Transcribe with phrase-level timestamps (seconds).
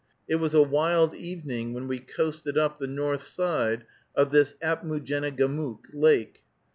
[0.27, 3.85] It was a wild evening when we coasted up the north side
[4.15, 6.41] of this Apmoojenegamook Lake.